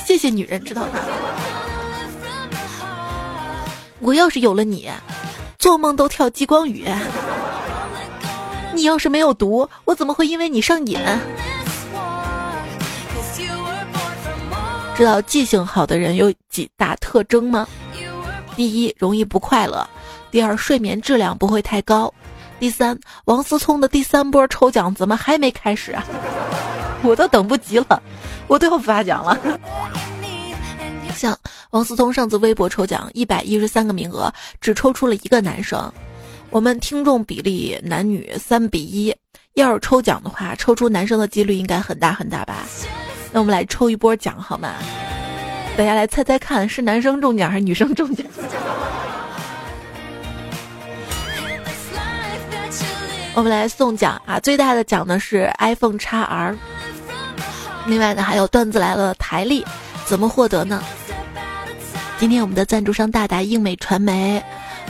[0.04, 1.00] 谢谢女人，知道吧？
[4.00, 4.90] 我要是有了你。
[5.58, 6.86] 做梦都跳激光雨，
[8.74, 10.98] 你要是没有毒，我怎么会因为你上瘾？
[14.96, 17.66] 知道记性好的人有几大特征吗？
[18.54, 19.84] 第一，容易不快乐；
[20.30, 22.08] 第二，睡眠质量不会太高；
[22.60, 26.04] 第三，王思聪的第三波抽奖怎么还没开始啊？
[27.02, 28.00] 我都等不及了，
[28.46, 29.36] 我都要发奖了。
[31.16, 31.36] 像
[31.70, 35.92] 王思聪上次微博抽奖，一百一十三个名额，只抽出了一个男生。
[36.50, 39.12] 我们听众比例男女三比一，
[39.54, 42.64] 要是抽奖的话，抽出男生的几率应该很大很大吧？
[43.34, 44.74] 那我们来抽一波奖好吗？
[45.76, 48.24] 大家来猜猜看，是男生中奖还是女生中奖？
[53.34, 54.38] 我们来送奖啊！
[54.38, 56.56] 最大的奖呢是 iPhone x R，
[57.86, 59.66] 另外呢还有段子来了台历，
[60.06, 60.80] 怎么获得呢？
[62.20, 64.40] 今天我们的赞助商大大英美传媒，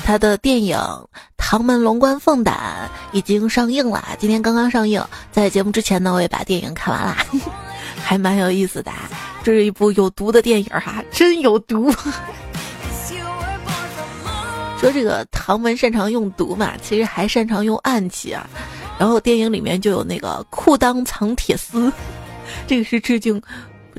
[0.04, 0.76] 他的电影
[1.38, 2.54] 《唐门龙观凤胆》
[3.16, 4.04] 已经上映了。
[4.18, 5.02] 今天刚刚上映，
[5.32, 7.16] 在节目之前呢，我也把电影看完了，
[8.04, 8.92] 还蛮有意思的。
[9.42, 11.90] 这是一部有毒的电影哈，真有毒。
[14.78, 18.46] 说这个唐门擅长用毒嘛，其实还擅长用暗器啊。
[18.98, 21.90] 然后电影里面就有那个裤裆藏铁丝，
[22.66, 23.40] 这个是致敬。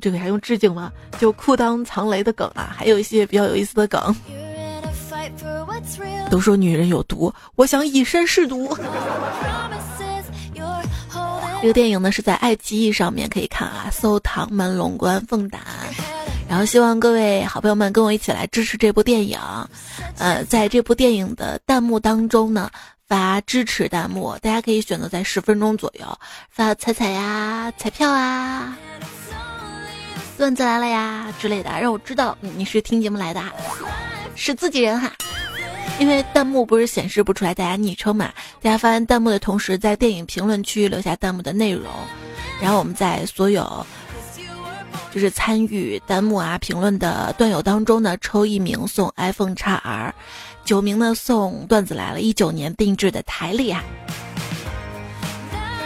[0.02, 0.92] 这个还用致敬吗？
[1.18, 4.16] 就裤裆藏雷的梗啊，还有一些比较有意思的梗。
[6.30, 8.78] 都说女人有毒，我想以身试毒。
[11.66, 15.60] 这个电影呢是在爱奇艺上面可以看啊，搜《唐门龙观凤胆》。
[16.48, 19.40] 然后希望各位好朋友们跟我一起来支持这部电影。
[20.20, 22.70] 呃，在这部电影的弹幕当中呢，
[23.08, 26.06] 发支持弹幕，大家可以选择在十分钟左右
[26.52, 28.78] 发彩彩呀、彩票啊。
[30.38, 33.42] 段子来了呀之类的，让我知道你是听节目来的，
[34.36, 35.12] 是自己人哈。
[35.98, 38.32] 因为弹幕不是显示不出来大家昵称嘛，
[38.62, 41.86] 大家发完弹幕的同时，在电影评论区留下弹幕的内容，
[42.62, 43.86] 然后我们在所有
[45.14, 50.14] 就是参与弹幕啊评论的段友当中呢，抽一名送 iPhone x R，
[50.66, 53.82] 九名呢送段子来了一九年定制的台历啊。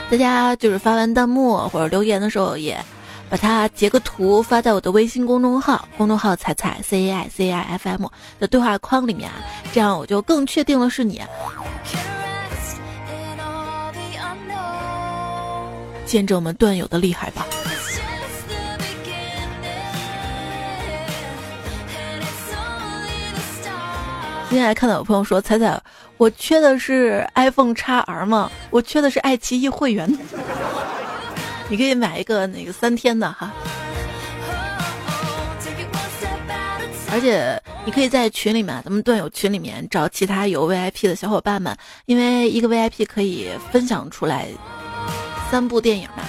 [0.10, 2.84] 大家就是发完弹幕或者留言的时候也。
[3.30, 8.08] 把它截个图发在我的微信公众号，公众号“彩彩 C A I C A I F M”
[8.39, 9.36] 的对话框里面啊，
[9.72, 11.22] 这样我就更确定了是你。
[16.06, 17.46] 见证我们段友的厉害吧。
[24.50, 25.80] 今天还看到有朋友说：“彩彩，
[26.18, 28.50] 我缺的是 iPhone x R 吗？
[28.72, 30.12] 我缺的是爱奇艺会员。”
[31.69, 33.51] 你可以买一个那个三天的哈，
[37.12, 41.77] 而且你可以在群里面，咱们段友群里面找其他有 VIP 的小伙伴们，
[42.08, 44.47] 因为一个 VIP 可以分享出来
[45.51, 46.23] 三部电影嘛。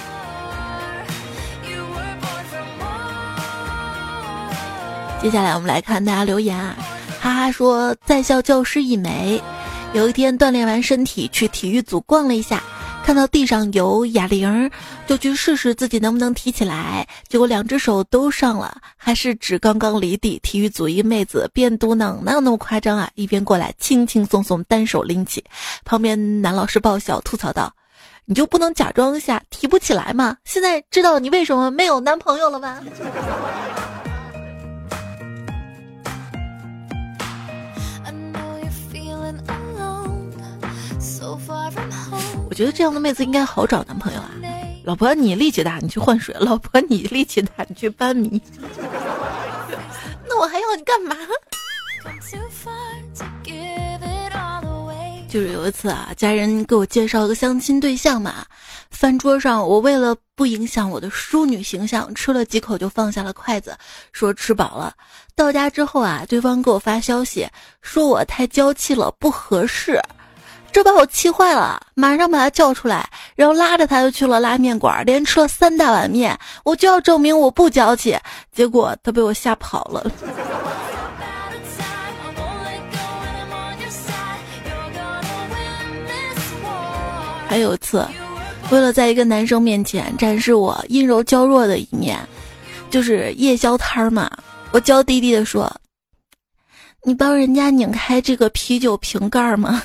[5.23, 6.75] 接下来我们来看大家留言啊，
[7.19, 9.41] 哈哈说在校教师一枚，
[9.93, 12.61] 有一天锻炼完身体去体育组逛了一下。
[13.03, 14.71] 看到地上有哑铃，
[15.05, 17.05] 就去试试自己能不能提起来。
[17.27, 20.39] 结果两只手都上了，还是只刚刚离地。
[20.41, 25.43] 体育组一妹子边嘟囔：“哪有那么夸张啊？”一边过来轻轻松松单手拎起。
[25.83, 27.73] 旁边男老师爆笑吐槽道
[28.25, 30.37] ：“你就不能假装一下提不起来吗？
[30.45, 32.79] 现在知道你为什么没有男朋友了吗？”
[42.51, 44.29] 我觉得这样的妹子应该好找男朋友啊。
[44.83, 48.41] 老婆你力气大，你去换水；老婆你力气大，你去搬米。
[50.27, 51.15] 那我还要你干嘛？
[55.29, 58.45] 就是有一次啊，家人给我介绍一个相亲对象嘛，
[58.89, 63.77] 饭桌上我为了不影响我的淑女形象，吃了几口就放下了筷子，
[64.11, 64.93] 说吃饱了。
[65.37, 67.47] 到家之后啊，对方给我发消息
[67.81, 69.97] 说我太娇气了，不合适，
[70.73, 78.17] 这把我气坏了，马上把他叫出来，然后拉着他就去了拉面馆，连吃了三大碗面，我就要证明我不娇气，
[78.53, 80.09] 结果他被我吓跑了。
[87.47, 88.07] 还有一次，
[88.69, 92.17] 为了在一个男生面前展示我阴柔娇弱的一面，
[92.89, 94.31] 就是夜宵摊儿嘛，
[94.71, 95.69] 我娇滴滴的说
[97.03, 99.83] ：“你帮人家拧开这个啤酒瓶盖吗？”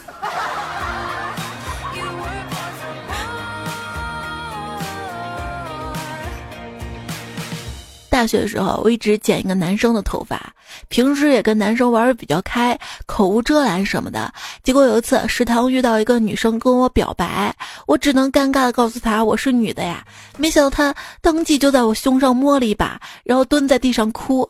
[8.16, 10.40] 大学的时候，我一直剪一个男生的头发，
[10.88, 14.32] 平时也跟男生玩的比较开，口无遮拦什么的。
[14.62, 17.54] 结果有一次食堂遇到一个女生跟我表白，
[17.86, 20.02] 我只能尴尬的告诉她我是女的呀。
[20.38, 24.48] 没想到她当即就在我胸上摸了一把，然后蹲在地上哭。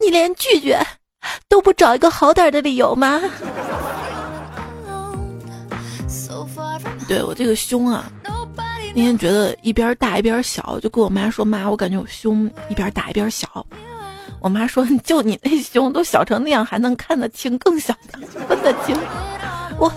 [0.00, 0.84] 你连拒绝
[1.48, 3.20] 都不找一个好点的理由吗？
[7.06, 8.10] 对我这个胸啊。
[8.92, 13.64] 那天觉得一边大一边小，就跟我妈说：“妈，我感觉我胸一边大一边小。”
[14.40, 18.96] 我妈说：“就你那胸都小成那样，还能看得清更小的，分得清。”
[19.78, 19.92] 我。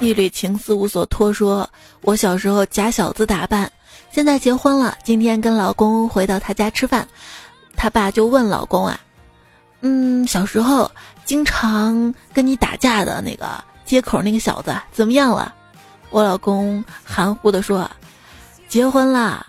[0.00, 1.68] 一缕情丝无所托，说
[2.00, 3.70] 我小时候假小子打扮。
[4.10, 7.06] 现在结婚了，今天跟老公回到他家吃饭，
[7.76, 8.98] 他爸就问老公啊，
[9.82, 10.90] 嗯，小时候
[11.24, 15.54] 经常跟你打架的那个街口那个小子怎么样了？
[16.10, 17.88] 我老公含糊的说，
[18.68, 19.46] 结婚啦。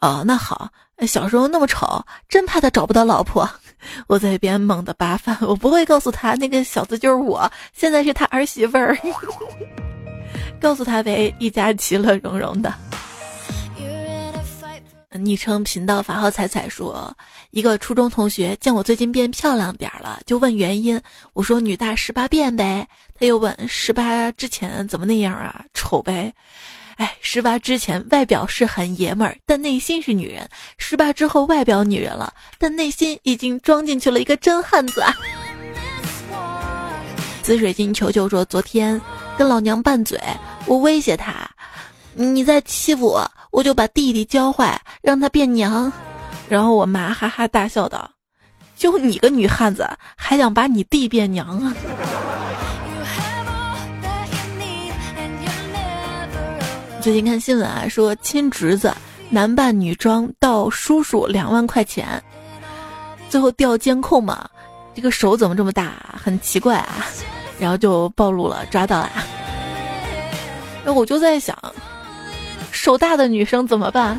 [0.00, 0.68] 哦，那好，
[1.08, 3.48] 小时候那么丑，真怕他找不到老婆。
[4.06, 8.96] 我在一边猛地扒饭，我不会告诉他那个小子就是我，现在是他儿媳妇儿，
[10.60, 12.72] 告诉他呗，一家其乐融融的。
[15.16, 17.16] 昵称频道法号彩彩说，
[17.52, 21.00] 一个初中同学见我最近变漂亮点了，就问原因。
[21.34, 22.88] 我说女大十八变呗。
[23.16, 25.64] 他又问十八之前怎么那样啊？
[25.72, 26.34] 丑呗。
[26.96, 30.44] 哎，十八之前外表是很爷们儿，但内心是女人；
[30.78, 35.00] 十八之后外表女人了，但内心已经装进去了一个真汉子。
[35.00, 35.14] 啊。
[37.42, 39.00] 紫水晶球球说，昨天
[39.38, 40.20] 跟老娘拌嘴，
[40.66, 41.48] 我威胁他，
[42.14, 43.30] 你再欺负我。
[43.50, 45.92] 我就把弟弟教坏，让他变娘，
[46.48, 48.10] 然后我妈哈哈大笑道
[48.76, 51.72] ：“就你个女汉子，还想把你弟变娘啊？”
[57.00, 58.92] 最近看新闻啊，说亲侄子
[59.30, 62.20] 男扮女装盗叔叔两万块钱，
[63.28, 64.48] 最后调监控嘛，
[64.96, 67.06] 这个手怎么这么大，很奇怪啊，
[67.60, 69.12] 然后就暴露了，抓到了。
[70.84, 71.56] 那我就在想。
[72.74, 74.18] 手大的女生怎么办？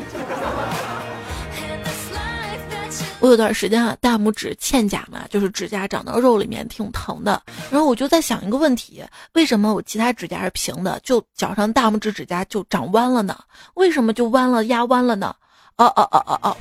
[3.20, 7.42] 我有段时间啊，大拇指嵌甲嘛，就是指甲长到肉里面挺疼的。
[7.70, 13.38] 然后我就在想一个问题：为什么我其他指甲是平的，就脚上大拇指指甲就长弯了呢？
[13.74, 15.34] 为什么就弯了压弯了呢？
[15.76, 16.56] 哦哦哦哦哦，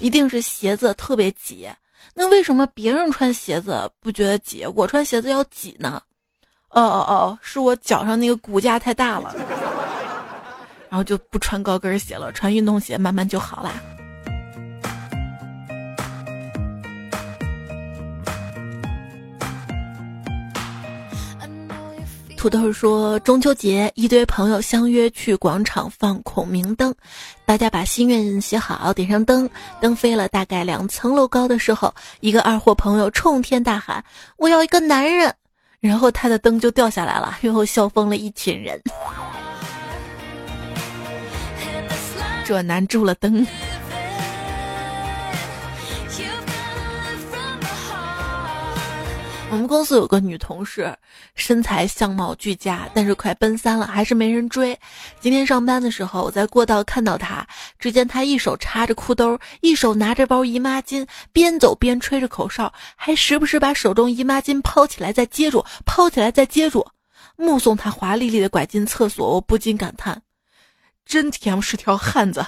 [0.00, 1.68] 一定是鞋子特别挤。
[2.14, 6.00] 那为什么别人穿鞋子不觉得挤，我穿鞋子要挤呢？
[6.68, 9.34] 哦哦哦，是我脚上那个骨架太大了。
[10.92, 13.72] 然后就不穿高跟鞋了，穿运动鞋慢慢就好啦。
[22.36, 26.94] 土豆说，中秋节一堆朋友相约去广场放孔明灯，
[27.46, 29.48] 大家把心愿写好，点上灯，
[29.80, 34.04] 灯飞了大概两层楼高的时候，一个二货朋友冲天大喊
[34.36, 35.34] ：“我要一个男人！”
[35.80, 38.78] 然后他的灯就掉下来了，然后笑疯了一群人。
[42.44, 43.46] 这难住了灯。
[49.50, 50.96] 我们公司有个女同事，
[51.34, 54.78] 身材相貌俱佳，但是快奔三了，还是没人追。
[55.20, 57.46] 今天上班的时候，我在过道看到她，
[57.78, 66.86] 只见她一手插着裤兜，一手拿着包姨妈巾，边走边吹着口哨，还时不时把手中姨妈巾抛起来再接住，抛起来再接住。
[67.36, 70.22] 目送她华丽丽的拐进厕所，我不禁感叹。
[71.04, 72.44] 真甜，是条汉子。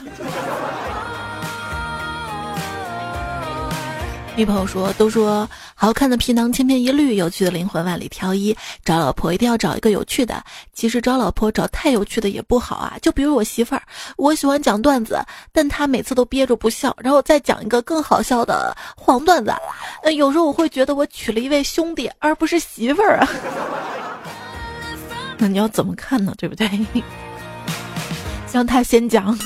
[4.36, 8.56] 女朋友说：“都说好看的皮囊千篇一律，有趣的灵魂万里挑一。
[8.84, 10.42] 找老婆一定要找一个有趣的。
[10.72, 12.96] 其实找老婆找太有趣的也不好啊。
[13.00, 13.82] 就比如我媳妇儿，
[14.16, 19.54] 我喜欢讲段子，但她每次都憋着不笑，然后再讲一个更好笑的黄段子。
[20.02, 23.28] 呃，有时候我会觉得我娶了一位兄弟，而不是媳妇儿啊。
[25.38, 26.34] 那你要怎么看呢？
[26.36, 26.68] 对不对？
[28.54, 29.36] 让他先讲。”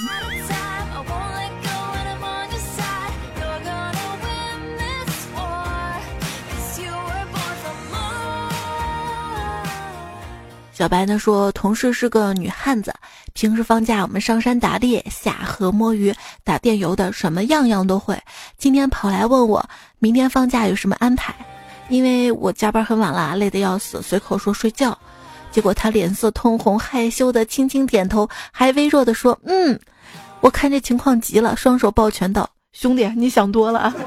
[10.74, 12.94] 小白呢说，同事是个女汉子，
[13.32, 18.16] 平时放假我们上山打猎、下河摸鱼、打电游的，什么样样都会。
[18.58, 19.66] 今天跑来问我
[19.98, 21.34] 明天放假有什么安排，
[21.88, 24.96] 因为我加班很晚了，累得要死，随口说睡觉。
[25.50, 29.78] 结果他脸色通红，害羞的轻轻点头，还微弱的说：“嗯。”
[30.40, 33.94] 我看这情况急了，双手抱拳道：“兄弟，你想多了啊。”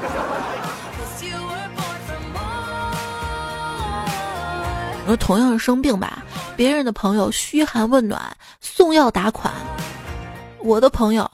[5.04, 6.24] 我说同样是生病吧。
[6.56, 8.22] 别人的朋友嘘寒问暖，
[8.62, 9.52] 送药打款；
[10.60, 11.30] 我的朋友，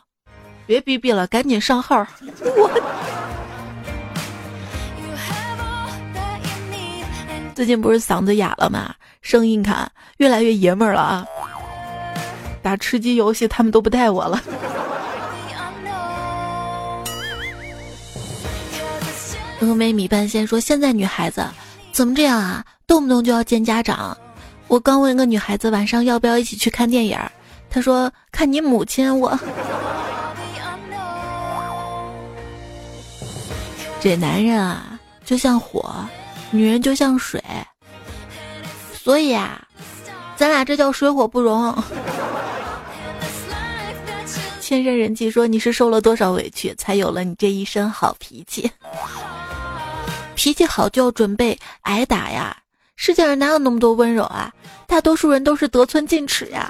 [0.65, 2.07] 别逼逼了，赶紧上号。
[2.41, 2.71] 我
[7.53, 8.95] 最近不是嗓子哑了吗？
[9.28, 11.25] 声音看越来越爷们儿了啊！
[12.61, 14.41] 打吃鸡游戏他们都不带我了。
[19.59, 21.45] 峨眉米半仙说：“现在女孩子
[21.91, 22.63] 怎么这样啊？
[22.88, 24.17] 动不动就要见家长。”
[24.69, 27.19] 我刚问一个女孩子晚上要不要一起去看电影，
[27.69, 29.19] 她说看你母亲。
[29.19, 29.38] 我
[33.99, 35.93] 这男人啊就像火，
[36.49, 37.43] 女人就像水，
[39.07, 39.65] 所以啊，
[40.35, 41.73] 咱俩这叫水火不容。
[44.59, 48.69] 千山人迹说你是受了多少委屈，才有了你这一身好脾气？
[50.35, 52.57] 脾气好就要准备挨打呀。
[52.97, 54.51] 世界上哪有那么多温柔啊？
[54.85, 56.69] 大多数人都是得寸进尺呀。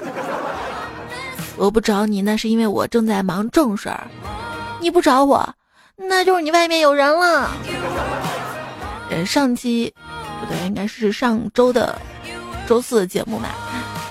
[1.56, 4.06] 我不找你，那是因为我正在忙正事儿。
[4.78, 5.52] 你不找我，
[5.96, 7.50] 那就是你外面有人了。
[9.10, 9.92] 呃，上期
[10.40, 11.98] 不对，应该是上周的
[12.66, 13.48] 周四的节目嘛。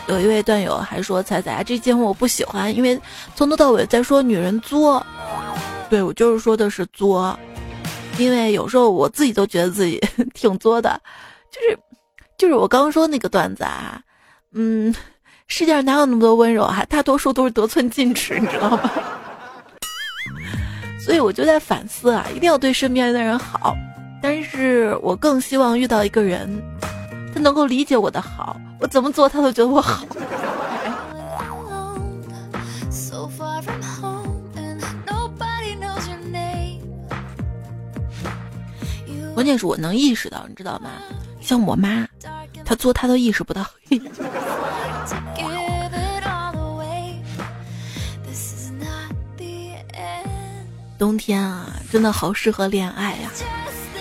[0.07, 2.99] 有一位段友还说：“彩彩，这节目我不喜欢，因为
[3.35, 5.05] 从头到尾在说女人作。”
[5.89, 7.37] 对我就是说的是作，
[8.17, 10.01] 因为有时候我自己都觉得自己
[10.33, 10.99] 挺作的，
[11.51, 11.77] 就是。
[12.37, 13.99] 就是我刚刚说那个段子啊，
[14.53, 14.93] 嗯，
[15.47, 16.85] 世界上哪有那么多温柔啊？
[16.87, 18.91] 大多数都是得寸进尺，你知道吗？
[21.03, 23.75] 所以我就在反思啊，一定要对身边的人好。
[24.21, 26.61] 但是我更希望遇到一个人，
[27.33, 30.05] 他能够理解我的好，我怎么做他都觉得我好。
[39.33, 40.89] 关键是我能意识到，你知道吗？
[41.39, 42.07] 像我妈，
[42.65, 43.63] 她做她都意识不到。
[50.97, 53.29] 冬天啊，真的好适合恋爱呀！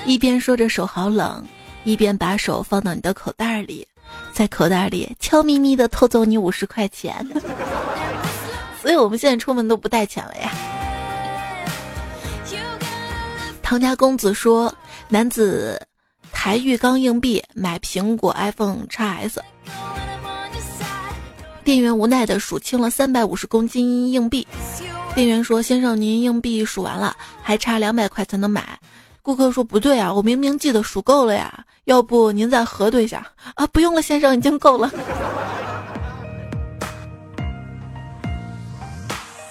[0.07, 1.45] 一边说着手好冷，
[1.85, 3.87] 一边把手放到你的口袋里，
[4.33, 7.15] 在口袋里悄咪咪的偷走你五十块钱。
[8.81, 10.53] 所以我们现在出门都不带钱了呀。
[13.63, 14.73] 唐家公子说
[15.11, 15.81] ：“男子。”
[16.33, 19.43] 抬浴缸硬币买苹果 iPhone x S，
[21.65, 24.47] 店员无奈的数清了三百五十公斤硬币。
[25.17, 28.79] 店员说：“先生，您硬币数完了，还差两百块才能买。”
[29.27, 34.89] 顾客说：“不对啊，我明明记得数够了呀，要不您再核对一下？”啊，不用了，先生，已经够了。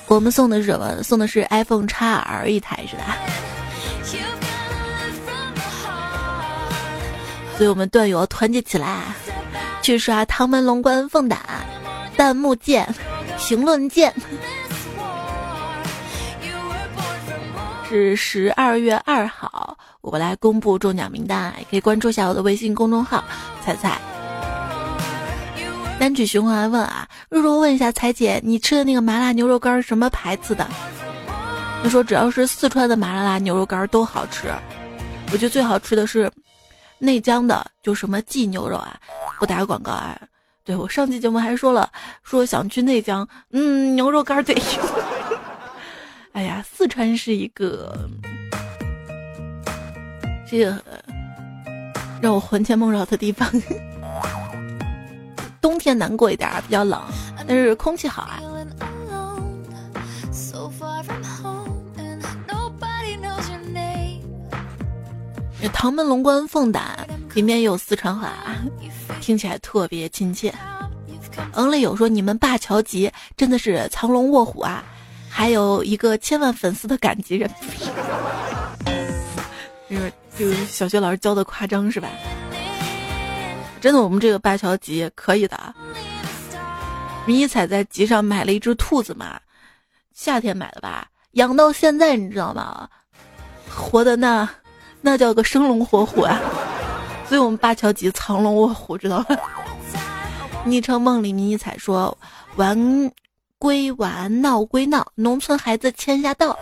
[0.08, 1.04] 我们送的是什么？
[1.04, 3.18] 送的是 iPhone x R 一台，是吧？
[7.58, 9.02] 所以我们段友团结起来，
[9.82, 11.38] 去刷唐门龙关凤胆，
[12.16, 12.88] 弹幕见，
[13.38, 14.14] 评论见。
[17.88, 23.24] 是十二月二号，我来公布中奖名单，也可以关注一下我的微信公众号
[23.64, 24.00] “彩彩”。
[26.00, 30.68] 单曲循环问啊，若若问一下彩姐，你吃的那个麻辣牛肉干什么牌子的？
[31.84, 34.48] 他说只要是四川的麻辣辣牛肉干都好吃，
[35.32, 36.32] 我觉得最好吃的是。
[36.98, 38.98] 内江的就什么记牛肉啊，
[39.38, 40.18] 不打广告啊。
[40.64, 41.92] 对我上期节目还说了，
[42.24, 44.56] 说想去内江，嗯，牛肉干对。
[46.36, 47.98] 哎呀，四川是一个
[50.46, 50.84] 这个
[52.22, 53.50] 让我魂牵梦绕的地方。
[55.62, 57.02] 冬天难过一点，比较冷，
[57.48, 58.42] 但是空气好啊。
[65.74, 68.34] 唐门龙关凤胆里面有四川话，
[69.22, 70.54] 听起来特别亲切。
[71.54, 74.84] 嗯，了有说你们灞桥集真的是藏龙卧虎啊，
[75.38, 77.52] 还有一个千万粉丝的赶集人。
[79.90, 82.08] 就是就是小学老师教的夸张是吧？
[83.82, 85.76] 真的，我们这个灞桥集可以的。
[87.26, 89.38] 迷一彩在集上买了一只兔子嘛，
[90.14, 92.88] 夏天买的吧，养到现在你知道吗？
[93.70, 94.50] 活的那
[95.02, 96.40] 那叫个生龙活虎啊！
[97.28, 99.36] 所以我们灞桥集藏龙卧虎，知道吧？
[100.64, 102.18] 昵称梦里迷一彩说
[102.56, 102.76] ：“玩
[103.58, 106.58] 归玩，闹归闹，农村孩子欠下道。”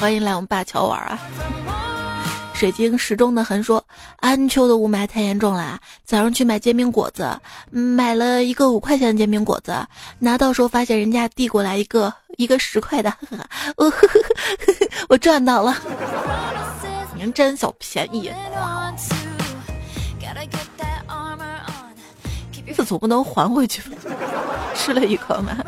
[0.00, 1.18] 欢迎来我们灞桥玩啊！
[2.54, 3.84] 水晶时钟的痕说，
[4.16, 5.78] 安丘的雾霾太严重了。
[6.04, 7.36] 早上去买煎饼果子，
[7.70, 9.76] 买了一个五块钱的煎饼果子，
[10.18, 13.12] 拿到时候发现人家递过来一个一个十块的，
[13.76, 13.92] 我
[15.08, 15.76] 我赚到了，
[17.16, 18.32] 您占小便宜。
[22.78, 23.96] 这总不能还回去吧？
[24.72, 25.58] 吃了一口嘛，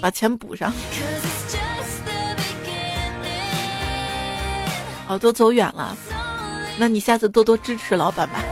[0.00, 0.72] 把钱补上。
[5.06, 5.96] 哦，都走远了，
[6.76, 8.42] 那你下次多多支持老板吧。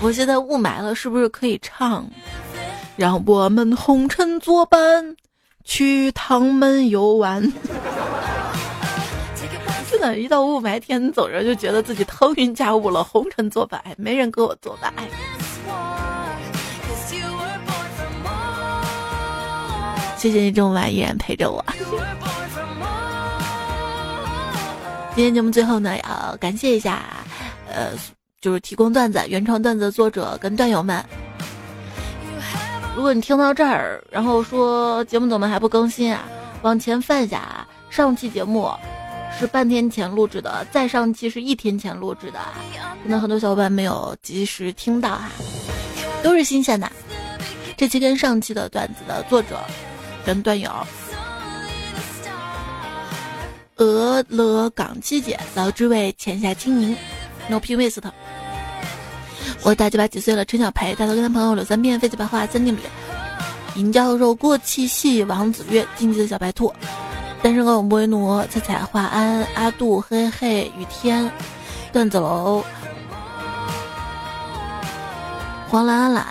[0.00, 2.04] 我现在雾霾了，是不是可以唱？
[2.96, 5.14] 让我们红尘作伴，
[5.62, 7.40] 去唐门游玩。
[9.90, 14.92] 真的，一到雾霾天，走着就觉得自己腾云驾雾了，红尘作伴，没人跟我作伴。
[20.16, 21.64] 谢谢你这么晚依然陪着我。
[25.16, 27.02] 今天节目最后呢，要感谢一下，
[27.68, 27.90] 呃，
[28.40, 31.04] 就是提供段子、原创段子的作者跟段友们。
[32.94, 36.22] 如果你听到这儿，然后说节目怎么还不更新啊？
[36.62, 38.70] 往前翻一下啊，上期节目
[39.40, 42.38] 是半天前录制的，再上期是一天前录制的，
[43.02, 45.30] 可能很多小伙伴没有及时听到哈，
[46.22, 46.92] 都是新鲜的。
[47.74, 49.58] 这期跟上期的段子的作者
[50.26, 50.70] 跟段友。
[53.76, 56.94] 俄勒冈七姐，老之位浅下青柠
[57.48, 58.02] ，No P Waste。
[59.62, 60.44] 我大鸡巴几岁了？
[60.44, 62.80] 陈小培，大头跟他朋友柳三变，废嘴白话三定理。
[63.76, 66.70] 尹教授过气系，王子月，晋级的小白兔，
[67.42, 71.30] 单身狗莫为奴，彩彩华安，阿杜，嘿嘿，雨天，
[71.90, 72.62] 段子楼，
[75.66, 76.26] 黄懒懒，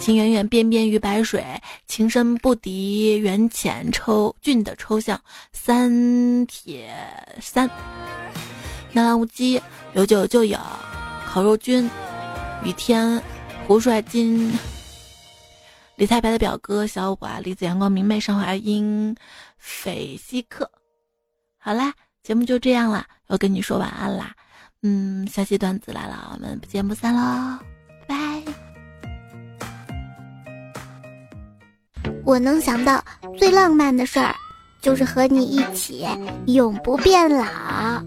[0.00, 1.44] 情远远，边边鱼白水。
[1.86, 5.20] 情深不敌缘浅抽俊的抽象
[5.52, 6.90] 三铁
[7.42, 7.68] 三，
[8.92, 9.60] 南兰无羁
[9.92, 10.58] 有酒就有
[11.26, 11.88] 烤肉君
[12.64, 13.22] 雨天
[13.66, 14.58] 胡帅金。
[15.96, 19.14] 李太白的表哥小五啊，李子阳光明媚上华英。
[19.64, 20.70] 斐西克。
[21.56, 24.34] 好啦，节目就这样啦，要跟你说晚安啦。
[24.82, 27.58] 嗯，下期段子来了，我们不见不散喽，
[28.06, 28.42] 拜。
[32.26, 33.02] 我能想到
[33.38, 34.34] 最浪漫的事儿，
[34.82, 36.06] 就是和你一起
[36.46, 38.04] 永不变老。